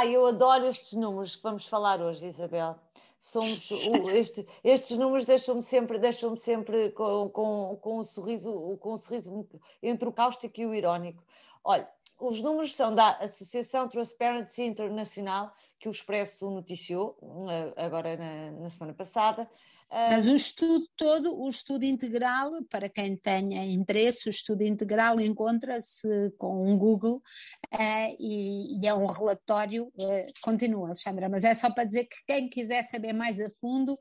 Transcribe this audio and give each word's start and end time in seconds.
Ah, 0.00 0.06
eu 0.06 0.24
adoro 0.24 0.64
estes 0.64 0.94
números 0.94 1.36
que 1.36 1.42
vamos 1.42 1.66
falar 1.66 2.00
hoje, 2.00 2.24
Isabel. 2.24 2.74
Somos, 3.18 3.70
este, 4.14 4.48
estes 4.64 4.96
números 4.96 5.26
deixam-me 5.26 5.62
sempre, 5.62 5.98
deixam 5.98 6.34
sempre 6.38 6.90
com, 6.92 7.28
com, 7.28 7.78
com, 7.82 8.00
um 8.00 8.04
sorriso, 8.04 8.78
com 8.80 8.94
um 8.94 8.96
sorriso 8.96 9.46
entre 9.82 10.08
o 10.08 10.12
cáustico 10.12 10.58
e 10.58 10.64
o 10.64 10.74
irónico. 10.74 11.22
Olha, 11.62 11.86
os 12.20 12.42
números 12.42 12.74
são 12.74 12.94
da 12.94 13.16
Associação 13.16 13.88
Transparency 13.88 14.62
Internacional, 14.62 15.52
que 15.78 15.88
o 15.88 15.90
Expresso 15.90 16.50
noticiou 16.50 17.16
eh, 17.48 17.84
agora 17.84 18.16
na, 18.16 18.50
na 18.52 18.70
semana 18.70 18.94
passada, 18.94 19.48
mas 19.92 20.28
o 20.28 20.36
estudo 20.36 20.86
todo, 20.96 21.42
o 21.42 21.48
estudo 21.48 21.84
integral, 21.84 22.52
para 22.70 22.88
quem 22.88 23.16
tenha 23.16 23.64
interesse, 23.64 24.28
o 24.28 24.30
estudo 24.30 24.62
integral 24.62 25.20
encontra-se 25.20 26.32
com 26.38 26.64
um 26.64 26.78
Google 26.78 27.16
uh, 27.16 28.16
e, 28.18 28.80
e, 28.80 28.86
é 28.86 28.94
um 28.94 29.06
relatório, 29.06 29.86
uh, 29.86 30.26
continua, 30.42 30.86
Alexandra, 30.86 31.28
mas 31.28 31.42
é 31.42 31.52
só 31.54 31.72
para 31.72 31.82
dizer 31.82 32.04
que 32.04 32.24
quem 32.24 32.48
quiser 32.48 32.84
saber 32.84 33.12
mais 33.12 33.40
a 33.40 33.50
fundo 33.50 33.96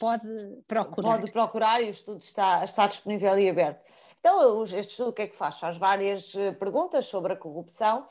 pode 0.00 0.26
procurar. 0.66 1.18
Pode 1.18 1.32
procurar 1.32 1.80
e 1.80 1.86
o 1.86 1.90
estudo 1.90 2.20
está, 2.20 2.64
está 2.64 2.88
disponível 2.88 3.38
e 3.38 3.48
aberto. 3.48 3.80
Então, 4.20 4.62
este 4.64 4.78
estudo 4.78 5.10
o 5.10 5.12
que 5.12 5.22
é 5.22 5.26
que 5.28 5.36
faz? 5.36 5.58
Faz 5.58 5.76
várias 5.76 6.32
perguntas 6.58 7.06
sobre 7.06 7.32
a 7.32 7.36
corrupção. 7.36 8.06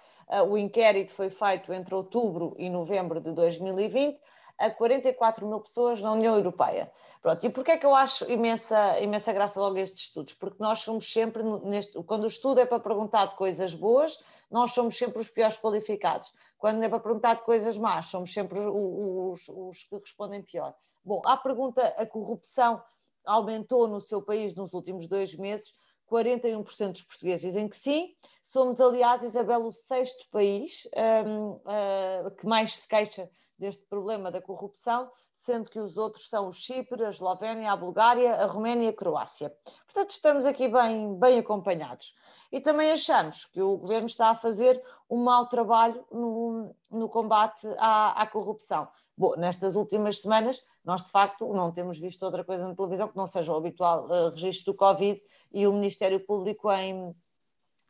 O 0.49 0.57
inquérito 0.57 1.13
foi 1.13 1.29
feito 1.29 1.73
entre 1.73 1.93
outubro 1.93 2.55
e 2.57 2.69
novembro 2.69 3.19
de 3.19 3.31
2020 3.31 4.19
a 4.57 4.71
44 4.71 5.45
mil 5.45 5.59
pessoas 5.59 6.01
na 6.01 6.11
União 6.11 6.35
Europeia. 6.35 6.91
Pronto, 7.21 7.45
e 7.45 7.49
porquê 7.49 7.71
é 7.71 7.77
que 7.77 7.85
eu 7.85 7.95
acho 7.95 8.29
imensa, 8.29 8.99
imensa 8.99 9.31
graça 9.31 9.59
logo 9.59 9.77
estes 9.77 10.07
estudos? 10.07 10.33
Porque 10.33 10.57
nós 10.59 10.79
somos 10.79 11.11
sempre, 11.11 11.43
neste, 11.43 12.01
quando 12.03 12.23
o 12.23 12.27
estudo 12.27 12.59
é 12.59 12.65
para 12.65 12.79
perguntar 12.79 13.27
de 13.27 13.35
coisas 13.35 13.73
boas, 13.73 14.19
nós 14.49 14.71
somos 14.71 14.97
sempre 14.97 15.19
os 15.19 15.29
piores 15.29 15.57
qualificados. 15.57 16.33
Quando 16.57 16.81
é 16.83 16.89
para 16.89 16.99
perguntar 16.99 17.35
de 17.35 17.43
coisas 17.43 17.77
más, 17.77 18.07
somos 18.07 18.33
sempre 18.33 18.59
os, 18.59 19.47
os, 19.47 19.49
os 19.49 19.83
que 19.83 19.95
respondem 19.95 20.41
pior. 20.41 20.73
Bom, 21.05 21.21
à 21.25 21.37
pergunta, 21.37 21.81
a 21.95 22.05
corrupção 22.05 22.81
aumentou 23.25 23.87
no 23.87 24.01
seu 24.01 24.21
país 24.21 24.55
nos 24.55 24.73
últimos 24.73 25.07
dois 25.07 25.35
meses, 25.35 25.73
41% 26.09 26.91
dos 26.91 27.03
portugueses 27.03 27.41
dizem 27.41 27.67
que 27.67 27.77
sim. 27.77 28.13
Somos, 28.43 28.79
aliás, 28.79 29.23
Isabel, 29.23 29.65
o 29.65 29.71
sexto 29.71 30.25
país 30.31 30.87
um, 31.25 31.51
uh, 31.51 32.31
que 32.39 32.45
mais 32.45 32.77
se 32.77 32.87
queixa 32.87 33.29
deste 33.59 33.83
problema 33.85 34.31
da 34.31 34.41
corrupção, 34.41 35.11
sendo 35.47 35.69
que 35.69 35.79
os 35.79 35.95
outros 35.95 36.27
são 36.27 36.49
o 36.49 36.51
Chipre, 36.51 37.05
a 37.05 37.09
Eslovénia, 37.09 37.71
a 37.71 37.75
Bulgária, 37.77 38.35
a 38.35 38.45
Roménia 38.47 38.87
e 38.87 38.89
a 38.89 38.93
Croácia. 38.93 39.49
Portanto, 39.85 40.09
estamos 40.09 40.45
aqui 40.45 40.67
bem, 40.67 41.17
bem 41.17 41.39
acompanhados. 41.39 42.13
E 42.51 42.59
também 42.59 42.91
achamos 42.91 43.45
que 43.45 43.61
o 43.61 43.77
governo 43.77 44.07
está 44.07 44.29
a 44.29 44.35
fazer 44.35 44.83
um 45.09 45.23
mau 45.23 45.47
trabalho 45.47 46.05
no, 46.11 46.75
no 46.91 47.07
combate 47.07 47.65
à, 47.77 48.21
à 48.21 48.27
corrupção. 48.27 48.89
Bom, 49.17 49.37
nestas 49.37 49.73
últimas 49.73 50.19
semanas, 50.19 50.61
nós 50.83 51.01
de 51.01 51.11
facto 51.11 51.47
não 51.53 51.71
temos 51.71 51.97
visto 51.97 52.23
outra 52.23 52.43
coisa 52.43 52.67
na 52.67 52.75
televisão 52.75 53.07
que 53.07 53.15
não 53.15 53.25
seja 53.25 53.53
o 53.53 53.55
habitual 53.55 54.05
uh, 54.05 54.29
registro 54.31 54.73
do 54.73 54.77
Covid 54.77 55.21
e 55.53 55.65
o 55.65 55.71
Ministério 55.71 56.19
Público 56.19 56.69
em, 56.73 57.15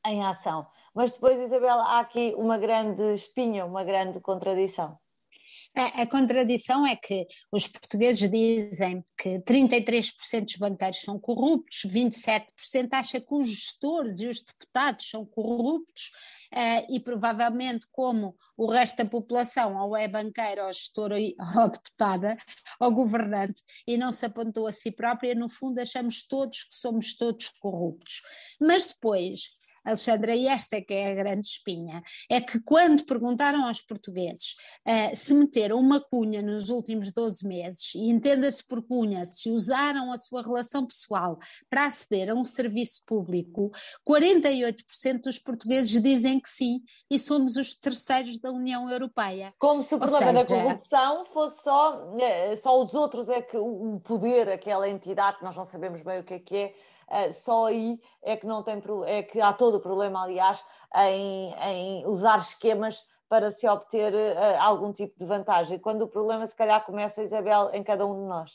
em 0.05 0.23
ação. 0.23 0.67
Mas 0.93 1.09
depois, 1.09 1.39
Isabel, 1.39 1.79
há 1.79 2.01
aqui 2.01 2.35
uma 2.37 2.59
grande 2.59 3.01
espinha, 3.15 3.65
uma 3.65 3.83
grande 3.83 4.19
contradição. 4.19 4.97
A, 5.75 6.01
a, 6.01 6.07
contradição 6.07 6.85
é 6.85 6.95
que 6.95 7.25
os 7.51 7.67
portugueses 7.67 8.29
dizem 8.29 9.03
que 9.17 9.39
33% 9.39 10.45
dos 10.45 10.55
banqueiros 10.55 11.01
são 11.01 11.19
corruptos, 11.19 11.83
27% 11.85 12.89
acha 12.91 13.21
que 13.21 13.33
os 13.33 13.47
gestores 13.47 14.19
e 14.19 14.27
os 14.27 14.41
deputados 14.41 15.09
são 15.09 15.25
corruptos 15.25 16.11
uh, 16.53 16.93
e 16.93 16.99
provavelmente 16.99 17.87
como 17.91 18.35
o 18.57 18.65
resto 18.65 18.97
da 18.97 19.05
população 19.05 19.77
ou 19.77 19.95
é 19.95 20.07
banqueiro 20.07 20.65
ou 20.65 20.73
gestor 20.73 21.11
ou, 21.57 21.69
deputada 21.69 22.37
ou 22.79 22.91
governante 22.91 23.61
e 23.85 23.97
não 23.97 24.11
se 24.11 24.25
apontou 24.25 24.67
a 24.67 24.71
si 24.71 24.91
própria, 24.91 25.35
no 25.35 25.49
fundo 25.49 25.79
achamos 25.79 26.23
todos 26.27 26.63
que 26.63 26.75
somos 26.75 27.15
todos 27.15 27.49
corruptos. 27.59 28.21
Mas 28.59 28.87
depois 28.87 29.57
Alexandra, 29.85 30.35
e 30.35 30.47
esta 30.47 30.77
é 30.77 30.81
que 30.81 30.93
é 30.93 31.11
a 31.11 31.15
grande 31.15 31.47
espinha, 31.47 32.01
é 32.29 32.41
que 32.41 32.59
quando 32.61 33.05
perguntaram 33.05 33.65
aos 33.65 33.81
portugueses 33.81 34.55
uh, 34.85 35.15
se 35.15 35.33
meteram 35.33 35.79
uma 35.79 35.99
cunha 35.99 36.41
nos 36.41 36.69
últimos 36.69 37.11
12 37.11 37.47
meses, 37.47 37.95
e 37.95 38.09
entenda-se 38.09 38.65
por 38.65 38.81
cunha, 38.81 39.23
se 39.25 39.49
usaram 39.49 40.11
a 40.11 40.17
sua 40.17 40.41
relação 40.41 40.85
pessoal 40.85 41.37
para 41.69 41.85
aceder 41.85 42.29
a 42.29 42.33
um 42.33 42.43
serviço 42.43 43.01
público, 43.05 43.71
48% 44.07 45.21
dos 45.23 45.39
portugueses 45.39 46.01
dizem 46.01 46.39
que 46.39 46.49
sim, 46.49 46.81
e 47.09 47.17
somos 47.17 47.55
os 47.55 47.75
terceiros 47.75 48.39
da 48.39 48.51
União 48.51 48.89
Europeia. 48.89 49.53
Como 49.57 49.83
se 49.83 49.95
o 49.95 49.99
problema 49.99 50.31
seja, 50.31 50.43
da 50.43 50.45
corrupção 50.45 51.25
fosse 51.25 51.63
só, 51.63 52.15
eh, 52.19 52.55
só 52.57 52.83
os 52.83 52.93
outros 52.93 53.29
é 53.29 53.41
que 53.41 53.57
o 53.57 53.99
poder, 54.03 54.49
aquela 54.49 54.89
entidade, 54.89 55.37
nós 55.41 55.55
não 55.55 55.65
sabemos 55.65 56.01
bem 56.01 56.19
o 56.19 56.23
que 56.23 56.33
é 56.33 56.39
que 56.39 56.55
é, 56.55 56.73
só 57.33 57.67
aí 57.67 57.99
é 58.23 58.35
que 58.35 58.45
não 58.45 58.63
tem 58.63 58.81
é 59.05 59.23
que 59.23 59.39
há 59.39 59.53
todo 59.53 59.77
o 59.77 59.81
problema, 59.81 60.23
aliás, 60.23 60.61
em, 60.95 61.53
em 61.53 62.05
usar 62.07 62.37
esquemas 62.39 63.01
para 63.29 63.51
se 63.51 63.67
obter 63.67 64.13
uh, 64.13 64.61
algum 64.61 64.93
tipo 64.93 65.17
de 65.19 65.25
vantagem. 65.25 65.79
Quando 65.79 66.03
o 66.03 66.07
problema, 66.07 66.47
se 66.47 66.55
calhar, 66.55 66.85
começa, 66.85 67.23
Isabel, 67.23 67.69
em 67.73 67.83
cada 67.83 68.05
um 68.05 68.23
de 68.23 68.27
nós. 68.27 68.51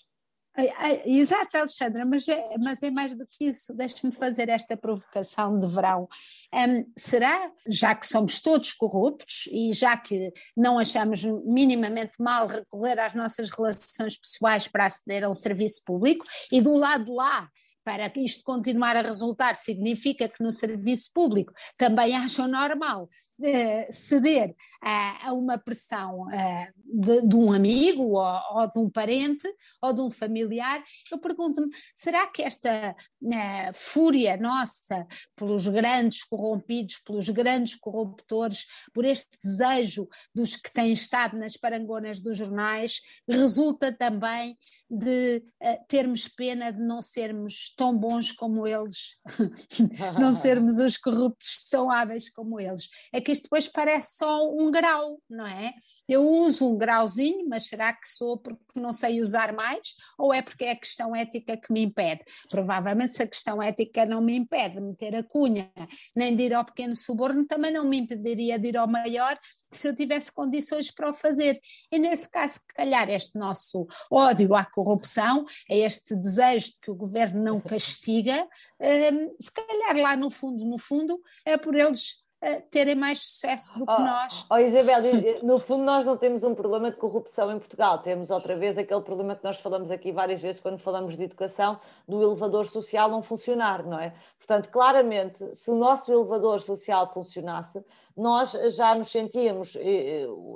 Exato, 1.07 1.57
Alexandra, 1.57 2.05
mas 2.05 2.29
é, 2.29 2.59
mas 2.63 2.83
é 2.83 2.91
mais 2.91 3.15
do 3.15 3.25
que 3.25 3.47
isso. 3.47 3.75
Deixe-me 3.75 4.13
fazer 4.13 4.51
esta 4.51 4.77
provocação 4.77 5.59
de 5.59 5.67
verão. 5.67 6.07
Um, 6.53 6.93
será, 6.97 7.51
já 7.67 7.95
que 7.95 8.07
somos 8.07 8.39
todos 8.39 8.75
corruptos 8.75 9.49
e 9.51 9.73
já 9.73 9.97
que 9.97 10.31
não 10.55 10.79
achamos 10.79 11.25
minimamente 11.47 12.21
mal 12.21 12.47
recorrer 12.47 12.99
às 12.99 13.15
nossas 13.15 13.49
relações 13.51 14.19
pessoais 14.19 14.69
para 14.69 14.85
aceder 14.85 15.25
a 15.25 15.31
um 15.31 15.35
serviço 15.35 15.83
público, 15.87 16.27
e 16.51 16.61
do 16.61 16.77
lado 16.77 17.15
lá 17.15 17.49
para 17.85 18.13
isto 18.17 18.45
continuar 18.45 18.97
a 18.97 19.03
resultar, 19.03 19.57
significa 19.57 20.29
que 20.29 20.43
no 20.43 20.53
serviço 20.53 21.11
público 21.13 21.53
também 21.77 22.15
acham 22.17 22.47
normal 22.47 23.05
uh, 23.05 23.93
ceder 23.93 24.55
a, 24.81 25.29
a, 25.29 25.33
uma 25.33 25.59
pressão 25.59 26.23
uh, 26.23 26.73
de, 26.85 27.23
de, 27.23 27.37
um 27.37 27.53
amigo 27.53 28.03
ou, 28.03 28.41
ou, 28.53 28.69
de 28.69 28.79
um 28.79 28.89
parente 28.89 29.49
ou 29.81 29.93
de 29.93 30.01
um 30.01 30.11
familiar, 30.11 30.83
eu 31.11 31.19
pergunto-me, 31.19 31.69
será 31.95 32.27
que 32.27 32.43
esta 32.43 32.95
uh, 33.23 33.75
fúria 33.75 34.37
nossa 34.37 35.07
pelos 35.35 35.67
grandes 35.67 36.25
corrompidos, 36.25 36.99
pelos 36.99 37.29
grandes 37.29 37.75
corruptores, 37.75 38.67
por 38.93 39.05
este 39.05 39.31
desejo 39.43 40.09
dos 40.35 40.57
que 40.57 40.73
têm 40.73 40.93
estado 40.93 41.37
nas 41.37 41.57
parangonas 41.57 42.21
dos 42.21 42.39
jornais, 42.39 43.01
resulta 43.29 43.93
também 43.93 44.57
de 44.89 45.43
termos 45.89 46.29
pena 46.29 46.71
de 46.71 46.81
não 46.81 47.01
sermos 47.01 47.72
tão 47.77 47.97
bons 47.97 48.33
como 48.33 48.67
eles, 48.67 49.17
não 50.21 50.33
sermos 50.33 50.79
os 50.79 50.97
corruptos 50.97 51.67
tão 51.71 51.91
hábeis 51.91 52.31
como 52.31 52.61
eles? 52.61 52.89
É 53.13 53.21
que 53.21 53.33
isto 53.33 53.45
depois 53.45 53.69
parece 53.69 54.17
só 54.17 54.49
um 54.51 54.71
grau, 54.71 55.21
não 55.29 55.47
é? 55.47 55.73
Eu 56.09 56.29
uso 56.29 56.69
um 56.69 56.77
grauzinho, 56.77 57.49
mas 57.49 57.69
será 57.69 57.93
que 57.93 58.09
sou 58.09 58.39
porque 58.39 58.79
não 58.81 58.93
sei 58.93 59.21
usar 59.21 59.53
mais? 59.53 59.95
Ou 60.19 60.33
é 60.33 60.43
porque 60.43 60.65
é 60.65 60.73
a 60.73 60.77
questão 60.77 61.15
ética 61.15 61.57
que 61.57 61.73
me 61.73 61.83
impede? 61.83 62.23
Provavelmente, 62.49 63.15
se 63.15 63.23
a 63.23 63.29
questão 63.29 63.63
ética 63.63 64.05
não 64.05 64.21
me 64.21 64.37
impede 64.37 64.75
de 64.75 64.81
meter 64.81 65.17
a 65.17 65.23
cunha, 65.23 65.71
nem 66.15 66.35
de 66.35 66.45
ir 66.45 66.55
ao 66.55 66.65
pequeno 66.65 66.95
suborno, 66.95 67.47
também 67.47 67.73
não 67.73 67.89
me 67.89 67.99
impediria 67.99 68.59
de 68.59 68.69
ir 68.69 68.77
ao 68.77 68.89
maior 68.89 69.39
se 69.71 69.89
eu 69.89 69.95
tivesse 69.95 70.33
condições 70.33 70.91
para 70.91 71.11
o 71.11 71.15
fazer. 71.15 71.59
E 71.91 71.99
nesse 71.99 72.29
caso, 72.29 72.55
se 72.55 72.61
calhar, 72.75 73.09
este 73.09 73.39
nosso 73.39 73.87
ódio 74.11 74.55
à 74.55 74.65
corrupção, 74.65 75.45
é 75.69 75.79
este 75.79 76.15
desejo 76.15 76.67
de 76.67 76.81
que 76.81 76.91
o 76.91 76.95
governo 76.95 77.43
não 77.43 77.61
castiga, 77.63 78.47
um, 78.81 79.37
se 79.39 79.53
calhar 79.53 79.97
lá 79.97 80.17
no 80.17 80.31
fundo, 80.31 80.65
no 80.65 80.79
fundo, 80.79 81.21
é 81.45 81.57
por 81.57 81.75
eles 81.75 82.23
terem 82.71 82.97
mais 82.97 83.21
sucesso 83.21 83.79
do 83.79 83.87
que 83.87 83.93
oh, 83.93 84.01
nós. 84.01 84.47
Oh 84.51 84.57
Isabel, 84.57 85.01
no 85.45 85.59
fundo 85.59 85.85
nós 85.85 86.05
não 86.05 86.17
temos 86.17 86.43
um 86.43 86.55
problema 86.55 86.91
de 86.91 86.97
corrupção 86.97 87.53
em 87.53 87.59
Portugal, 87.59 88.01
temos 88.01 88.31
outra 88.31 88.57
vez 88.57 88.77
aquele 88.77 89.03
problema 89.03 89.37
que 89.37 89.45
nós 89.45 89.59
falamos 89.59 89.91
aqui 89.91 90.11
várias 90.11 90.41
vezes 90.41 90.61
quando 90.61 90.79
falamos 90.79 91.17
de 91.17 91.23
educação, 91.23 91.79
do 92.09 92.21
elevador 92.21 92.67
social 92.69 93.09
não 93.09 93.23
funcionar, 93.23 93.85
não 93.85 93.99
é? 93.99 94.13
Portanto, 94.39 94.69
claramente, 94.71 95.55
se 95.55 95.71
o 95.71 95.77
nosso 95.77 96.13
elevador 96.13 96.61
social 96.61 97.13
funcionasse, 97.15 97.85
nós 98.17 98.51
já 98.75 98.93
nos 98.95 99.11
sentíamos, 99.11 99.77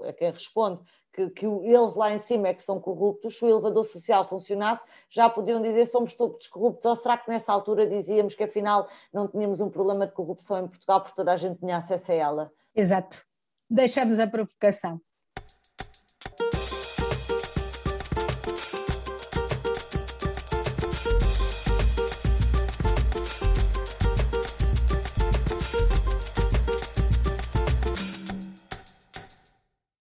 a 0.08 0.12
quem 0.12 0.32
responde, 0.32 0.80
que, 1.16 1.30
que, 1.30 1.46
eles 1.46 1.94
lá 1.94 2.14
em 2.14 2.18
cima 2.18 2.48
é 2.48 2.54
que 2.54 2.62
são 2.62 2.78
corruptos, 2.78 3.38
se 3.38 3.44
o 3.44 3.48
elevador 3.48 3.86
social 3.86 4.28
funcionasse, 4.28 4.82
já 5.08 5.30
podiam 5.30 5.62
dizer 5.62 5.86
somos 5.86 6.12
todos 6.14 6.46
corruptos, 6.48 6.84
ou 6.84 6.94
será 6.94 7.16
que 7.16 7.30
nessa 7.30 7.50
altura 7.50 7.86
dizíamos 7.86 8.34
que 8.34 8.44
afinal 8.44 8.86
não 9.12 9.26
tínhamos 9.26 9.60
um 9.60 9.70
problema 9.70 10.06
de 10.06 10.12
corrupção 10.12 10.64
em 10.64 10.68
Portugal 10.68 11.00
porque 11.00 11.16
toda 11.16 11.32
a 11.32 11.36
gente 11.36 11.58
tinha 11.58 11.78
acesso 11.78 12.12
a 12.12 12.14
ela? 12.14 12.52
Exato. 12.74 13.24
Deixamos 13.68 14.18
a 14.18 14.26
provocação. 14.26 15.00